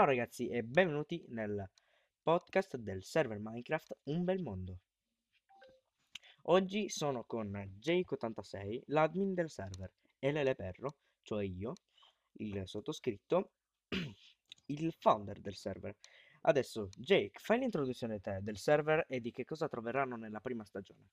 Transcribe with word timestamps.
ragazzi 0.00 0.48
e 0.48 0.62
benvenuti 0.62 1.22
nel 1.28 1.70
podcast 2.22 2.78
del 2.78 3.04
server 3.04 3.38
Minecraft 3.38 3.98
Un 4.04 4.24
bel 4.24 4.40
mondo. 4.40 4.78
Oggi 6.44 6.88
sono 6.88 7.24
con 7.24 7.50
Jake86, 7.78 8.84
l'admin 8.86 9.34
del 9.34 9.50
server, 9.50 9.92
e 10.18 10.32
Lele 10.32 10.54
Perro, 10.54 10.96
cioè 11.20 11.44
io, 11.44 11.74
il 12.38 12.62
sottoscritto, 12.66 13.50
il 14.66 14.94
founder 14.98 15.38
del 15.40 15.56
server. 15.56 15.94
Adesso, 16.40 16.88
Jake, 16.96 17.38
fai 17.38 17.58
l'introduzione 17.58 18.18
te 18.18 18.38
del 18.40 18.56
server 18.56 19.04
e 19.06 19.20
di 19.20 19.30
che 19.30 19.44
cosa 19.44 19.68
troveranno 19.68 20.16
nella 20.16 20.40
prima 20.40 20.64
stagione. 20.64 21.10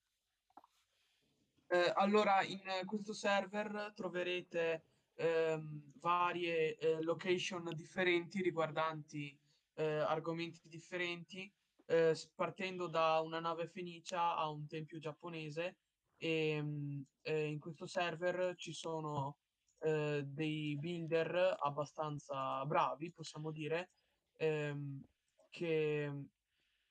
Eh, 1.67 1.91
allora, 1.95 2.43
in 2.43 2.61
questo 2.85 3.11
server 3.11 3.91
troverete 3.93 4.85
ehm, 5.19 5.91
varie 5.99 6.77
eh, 6.77 7.01
location 7.03 7.63
differenti 7.73 8.41
riguardanti 8.41 9.37
eh, 9.73 9.83
argomenti 9.99 10.61
differenti, 10.67 11.51
eh, 11.85 12.15
partendo 12.35 12.87
da 12.87 13.19
una 13.21 13.39
nave 13.39 13.67
fenicia 13.67 14.35
a 14.35 14.49
un 14.49 14.65
tempio 14.67 14.97
giapponese. 14.99 15.77
E, 16.17 16.61
mh, 16.61 17.03
in 17.23 17.59
questo 17.59 17.85
server 17.85 18.55
ci 18.55 18.73
sono 18.73 19.37
eh, 19.79 20.23
dei 20.25 20.77
builder 20.77 21.55
abbastanza 21.59 22.65
bravi, 22.65 23.11
possiamo 23.11 23.51
dire, 23.51 23.91
ehm, 24.37 25.01
che, 25.49 26.11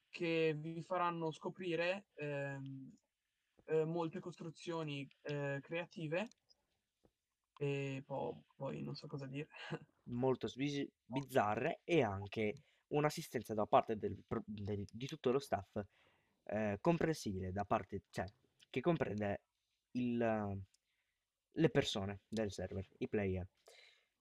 che 0.09 0.55
vi 0.57 0.83
faranno 0.83 1.31
scoprire 1.31 2.07
ehm, 2.15 2.91
eh, 3.67 3.85
molte 3.85 4.21
costruzioni 4.21 5.07
eh, 5.23 5.59
creative 5.63 6.29
e 7.59 8.03
po- 8.07 8.45
poi 8.57 8.83
non 8.83 8.95
so 8.95 9.07
cosa 9.07 9.27
dire. 9.27 9.49
Molto 10.05 10.49
sbisi- 10.49 10.91
bizzarre 11.05 11.81
e 11.85 12.03
anche 12.03 12.63
un'assistenza 12.89 13.53
da 13.53 13.67
parte 13.67 13.99
del 13.99 14.17
pro- 14.27 14.45
del- 14.47 14.87
di 14.91 15.07
tutto 15.07 15.31
lo 15.31 15.39
staff 15.39 15.79
eh, 16.45 16.79
comprensibile 16.81 17.53
da 17.53 17.65
parte, 17.65 18.05
cioè, 18.11 18.25
che 18.71 18.81
comprende 18.81 19.43
il, 19.93 20.63
le 21.53 21.71
persone 21.71 22.21
del 22.29 22.51
server, 22.51 22.87
i 22.99 23.09
player. 23.09 23.47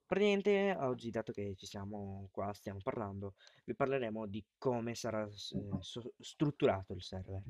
Praticamente 0.06 0.76
oggi, 0.80 1.10
dato 1.10 1.32
che 1.32 1.56
ci 1.56 1.66
siamo 1.66 2.28
qua, 2.32 2.52
stiamo 2.54 2.80
parlando, 2.82 3.36
vi 3.66 3.76
parleremo 3.76 4.26
di 4.26 4.44
come 4.58 4.96
sarà 4.96 5.26
eh, 5.26 5.32
so- 5.80 6.14
strutturato 6.20 6.94
il 6.94 7.02
server. 7.02 7.44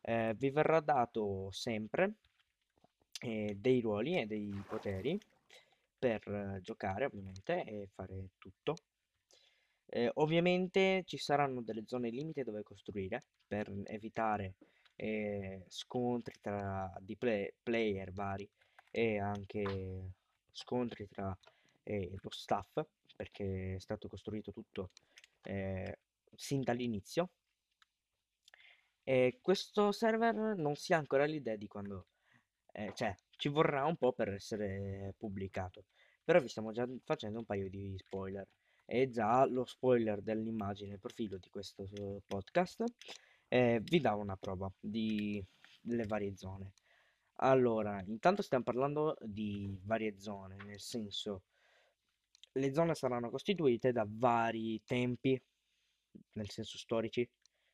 Eh, 0.00 0.34
vi 0.36 0.50
verrà 0.50 0.80
dato 0.80 1.50
sempre 1.50 2.14
eh, 3.20 3.56
dei 3.58 3.80
ruoli 3.80 4.18
e 4.18 4.26
dei 4.26 4.50
poteri 4.66 5.18
per 5.98 6.26
eh, 6.26 6.60
giocare 6.62 7.04
ovviamente 7.04 7.64
e 7.64 7.88
fare 7.92 8.30
tutto. 8.38 8.76
Eh, 9.86 10.10
ovviamente 10.14 11.02
ci 11.04 11.18
saranno 11.18 11.62
delle 11.62 11.84
zone 11.86 12.10
limite 12.10 12.44
dove 12.44 12.62
costruire 12.62 13.24
per 13.46 13.72
evitare 13.86 14.54
eh, 14.94 15.64
scontri 15.68 16.34
tra 16.40 16.92
di 17.00 17.16
play- 17.16 17.52
player 17.62 18.12
vari 18.12 18.48
e 18.90 19.18
anche 19.18 20.12
scontri 20.52 21.08
tra 21.08 21.36
eh, 21.82 22.12
lo 22.22 22.30
staff 22.30 22.80
perché 23.16 23.74
è 23.74 23.80
stato 23.80 24.08
costruito 24.08 24.52
tutto 24.52 24.90
eh, 25.42 25.98
sin 26.34 26.62
dall'inizio. 26.62 27.30
E 29.02 29.38
questo 29.42 29.92
server 29.92 30.34
non 30.56 30.76
si 30.76 30.92
ha 30.92 30.98
ancora 30.98 31.24
l'idea 31.24 31.56
di 31.56 31.66
quando 31.66 32.06
eh, 32.72 32.92
cioè, 32.94 33.14
ci 33.36 33.48
vorrà 33.48 33.84
un 33.84 33.96
po' 33.96 34.12
per 34.12 34.28
essere 34.30 35.14
pubblicato. 35.16 35.84
Però 36.24 36.40
vi 36.40 36.48
stiamo 36.48 36.72
già 36.72 36.86
facendo 37.04 37.38
un 37.38 37.44
paio 37.44 37.68
di 37.68 37.94
spoiler. 37.98 38.46
E 38.84 39.08
già 39.08 39.44
lo 39.46 39.64
spoiler 39.64 40.20
dell'immagine 40.20 40.98
profilo 40.98 41.38
di 41.38 41.48
questo 41.48 41.88
eh, 41.94 42.22
podcast 42.26 42.84
eh, 43.52 43.80
vi 43.82 44.00
dà 44.00 44.14
una 44.14 44.36
prova 44.36 44.72
di, 44.78 45.44
delle 45.80 46.06
varie 46.06 46.36
zone. 46.36 46.72
Allora, 47.42 48.02
intanto 48.06 48.42
stiamo 48.42 48.64
parlando 48.64 49.16
di 49.20 49.76
varie 49.82 50.18
zone, 50.18 50.56
nel 50.64 50.80
senso, 50.80 51.42
le 52.52 52.72
zone 52.72 52.94
saranno 52.94 53.30
costituite 53.30 53.92
da 53.92 54.06
vari 54.08 54.80
tempi, 54.84 55.40
nel 56.34 56.50
senso 56.50 56.78
storici, 56.78 57.28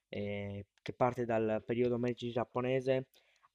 eh, 0.09 0.67
che 0.83 0.93
parte 0.93 1.25
dal 1.25 1.63
periodo 1.65 1.99
Meiji 1.99 2.31
giapponese 2.31 3.07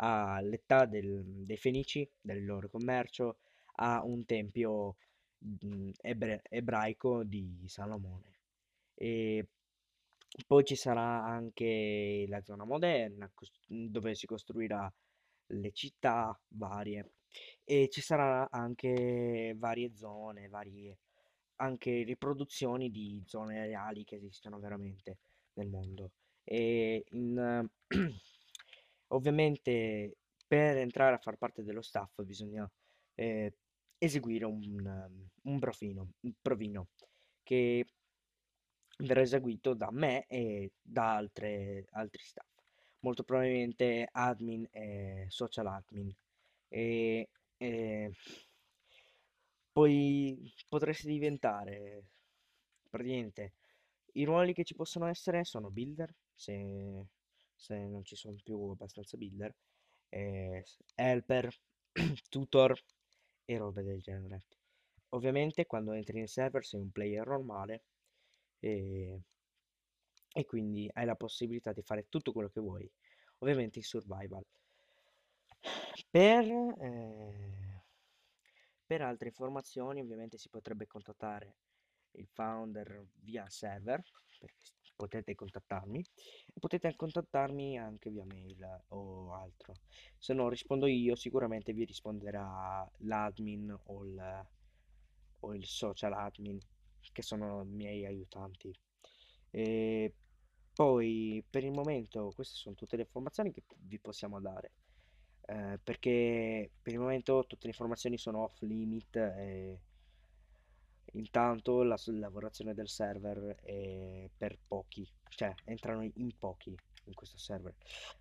all'età 0.02 0.86
dei 0.86 1.58
Fenici, 1.58 2.08
del 2.20 2.46
loro 2.46 2.70
commercio, 2.70 3.38
a 3.76 4.04
un 4.04 4.26
tempio 4.26 4.96
mh, 5.38 5.90
ebre- 6.02 6.42
ebraico 6.50 7.24
di 7.24 7.64
Salomone. 7.68 8.40
E 8.96 9.48
poi 10.48 10.64
ci 10.64 10.76
sarà 10.76 11.24
anche 11.24 12.26
la 12.28 12.42
zona 12.42 12.64
moderna, 12.66 13.30
dove 13.68 14.16
si 14.16 14.26
costruirà 14.26 14.92
le 15.48 15.72
città 15.72 16.38
varie 16.50 17.12
e 17.64 17.90
ci 17.90 18.02
saranno 18.02 18.48
anche 18.52 19.54
varie 19.58 19.94
zone, 19.96 20.48
varie 20.48 20.98
anche 21.58 22.04
riproduzioni 22.04 22.90
di 22.90 23.22
zone 23.26 23.66
reali 23.68 24.04
che 24.04 24.16
esistono 24.16 24.60
veramente 24.60 25.18
nel 25.54 25.68
mondo. 25.68 26.12
E 26.44 27.06
in, 27.12 27.70
Ovviamente 29.14 30.18
per 30.48 30.78
entrare 30.78 31.16
a 31.16 31.20
far 31.20 31.38
parte 31.38 31.64
dello 31.64 31.82
staff 31.82 32.22
bisogna 32.24 32.70
eh, 33.16 33.54
eseguire 33.98 34.46
un, 34.46 35.20
un 35.44 35.60
profino, 35.60 36.14
un 36.22 36.34
provino 36.42 36.90
che 37.44 37.86
verrà 38.98 39.22
eseguito 39.22 39.74
da 39.74 39.90
me 39.92 40.26
e 40.28 40.74
da 40.82 41.16
altre, 41.16 41.88
altri 41.92 42.24
staff, 42.24 42.48
molto 43.00 43.24
probabilmente 43.24 44.08
admin 44.12 44.68
e 44.72 45.26
social 45.30 45.68
admin. 45.68 46.14
E, 46.68 47.30
e 47.58 48.12
poi 49.72 50.54
potresti 50.68 51.08
diventare 51.08 52.04
praticamente 52.90 53.54
i 54.14 54.24
ruoli 54.26 54.54
che 54.54 54.64
ci 54.64 54.76
possono 54.76 55.08
essere 55.08 55.44
sono 55.44 55.70
builder, 55.70 56.14
se 56.34 57.06
se 57.62 57.78
non 57.88 58.04
ci 58.04 58.16
sono 58.16 58.38
più 58.44 58.60
abbastanza 58.72 59.18
builder, 59.18 59.56
eh, 60.10 60.66
helper, 60.96 61.48
tutor 62.30 62.76
e 63.46 63.58
robe 63.58 63.84
del 63.84 64.02
genere. 64.02 64.42
Ovviamente 65.10 65.68
quando 65.68 65.92
entri 65.92 66.18
nel 66.18 66.28
server 66.28 66.66
sei 66.66 66.80
un 66.80 66.90
player 66.90 67.28
normale 67.28 67.84
e, 68.60 69.22
e 70.34 70.46
quindi 70.46 70.90
hai 70.94 71.06
la 71.06 71.16
possibilità 71.16 71.72
di 71.72 71.84
fare 71.84 72.08
tutto 72.10 72.32
quello 72.32 72.50
che 72.50 72.62
vuoi, 72.62 72.90
ovviamente 73.40 73.78
in 73.78 73.84
survival. 73.84 74.44
Per, 76.10 76.46
eh, 76.80 77.84
per 78.88 79.02
altre 79.02 79.28
informazioni 79.28 80.02
ovviamente 80.02 80.40
si 80.40 80.50
potrebbe 80.50 80.88
contattare 80.88 81.58
il 82.14 82.28
founder 82.28 83.06
via 83.20 83.48
server, 83.50 84.02
perché 84.40 84.66
potete 85.02 85.34
contattarmi 85.34 86.04
potete 86.60 86.96
contattarmi 86.96 87.78
anche 87.80 88.12
via 88.12 88.24
mail 88.26 88.84
o 88.90 89.34
altro. 89.34 89.74
Se 90.18 90.34
non 90.34 90.50
rispondo 90.50 90.86
io, 90.86 91.16
sicuramente 91.16 91.74
vi 91.74 91.86
risponderà 91.86 92.88
l'admin 93.00 93.76
o 93.86 94.06
il, 94.06 94.48
o 95.40 95.54
il 95.56 95.66
social 95.66 96.14
admin, 96.14 96.60
che 97.12 97.22
sono 97.24 97.64
i 97.64 97.70
miei 97.70 98.06
aiutanti. 98.06 98.72
E 99.50 100.14
poi 100.74 101.44
per 101.50 101.64
il 101.64 101.72
momento 101.72 102.32
queste 102.36 102.56
sono 102.56 102.76
tutte 102.76 102.96
le 102.96 103.04
informazioni 103.04 103.52
che 103.52 103.64
vi 103.80 104.00
possiamo 104.00 104.40
dare. 104.40 104.72
Eh, 105.46 105.80
perché 105.84 106.70
per 106.80 106.94
il 106.94 107.00
momento 107.00 107.46
tutte 107.48 107.64
le 107.64 107.70
informazioni 107.70 108.18
sono 108.18 108.44
off 108.44 108.62
limit 108.62 109.16
e 109.16 109.80
Intanto 111.12 111.84
la 111.84 111.98
lavorazione 112.06 112.74
del 112.74 112.88
server 112.88 113.56
è 113.64 114.30
per 114.36 114.58
pochi, 114.66 115.08
cioè 115.30 115.54
entrano 115.66 116.04
in 116.04 116.38
pochi 116.38 116.76
in 117.06 117.14
questo 117.14 117.38
server. 117.38 117.74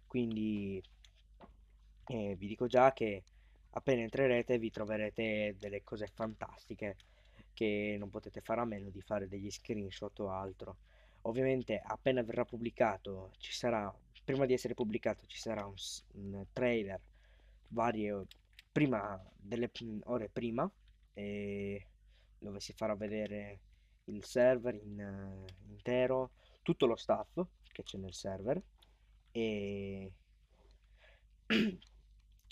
Quindi 0.06 0.82
eh, 2.06 2.34
vi 2.36 2.46
dico 2.48 2.66
già 2.66 2.92
che 2.92 3.22
appena 3.70 4.02
entrerete 4.02 4.58
vi 4.58 4.70
troverete 4.70 5.54
delle 5.58 5.84
cose 5.84 6.08
fantastiche 6.08 6.96
che 7.52 7.96
non 7.98 8.10
potete 8.10 8.40
fare 8.40 8.60
a 8.60 8.64
meno 8.64 8.90
di 8.90 9.00
fare 9.00 9.28
degli 9.28 9.50
screenshot 9.50 10.18
o 10.20 10.30
altro. 10.30 10.78
Ovviamente 11.22 11.80
appena 11.84 12.22
verrà 12.22 12.44
pubblicato 12.44 13.32
ci 13.38 13.52
sarà, 13.52 13.94
prima 14.24 14.46
di 14.46 14.54
essere 14.54 14.74
pubblicato 14.74 15.26
ci 15.26 15.38
sarà 15.38 15.64
un, 15.66 15.74
un 16.14 16.46
trailer 16.52 17.00
varie 17.68 18.26
prima 18.72 19.22
delle 19.36 19.70
ore 20.04 20.28
prima 20.28 20.70
e 21.12 21.86
dove 22.40 22.60
si 22.60 22.72
farà 22.72 22.94
vedere 22.94 23.60
il 24.04 24.24
server 24.24 24.74
in, 24.74 24.98
uh, 24.98 25.70
intero, 25.70 26.32
tutto 26.62 26.86
lo 26.86 26.96
staff 26.96 27.40
che 27.62 27.82
c'è 27.82 27.98
nel 27.98 28.14
server 28.14 28.60
e, 29.30 30.12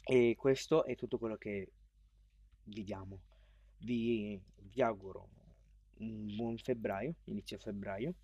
e 0.05 0.37
questo 0.37 0.85
è 0.85 0.95
tutto 0.95 1.19
quello 1.19 1.37
che 1.37 1.73
vi 2.65 2.85
diamo. 2.85 3.21
Vi, 3.79 4.41
vi 4.57 4.83
auguro 4.83 5.29
un 5.99 6.35
buon 6.37 6.57
febbraio, 6.59 7.15
inizio 7.25 7.59
febbraio, 7.59 8.15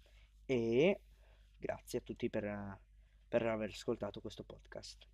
e 0.45 1.01
grazie 1.59 1.99
a 1.99 2.03
tutti 2.03 2.29
per, 2.29 2.79
per 3.29 3.47
aver 3.47 3.71
ascoltato 3.71 4.21
questo 4.21 4.45
podcast. 4.45 5.14